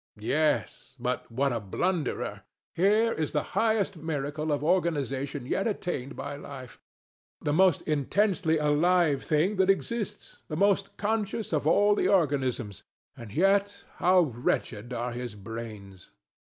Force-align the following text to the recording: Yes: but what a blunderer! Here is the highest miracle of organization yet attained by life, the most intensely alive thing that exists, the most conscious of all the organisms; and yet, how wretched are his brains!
Yes: 0.17 0.95
but 0.99 1.31
what 1.31 1.51
a 1.51 1.59
blunderer! 1.59 2.41
Here 2.73 3.13
is 3.13 3.33
the 3.33 3.43
highest 3.53 3.97
miracle 3.97 4.51
of 4.51 4.63
organization 4.63 5.45
yet 5.45 5.67
attained 5.67 6.15
by 6.15 6.37
life, 6.37 6.79
the 7.39 7.53
most 7.53 7.83
intensely 7.83 8.57
alive 8.57 9.21
thing 9.23 9.57
that 9.57 9.69
exists, 9.69 10.41
the 10.47 10.57
most 10.57 10.97
conscious 10.97 11.53
of 11.53 11.67
all 11.67 11.93
the 11.93 12.07
organisms; 12.07 12.81
and 13.15 13.31
yet, 13.31 13.83
how 13.97 14.21
wretched 14.21 14.91
are 14.91 15.11
his 15.11 15.35
brains! 15.35 16.09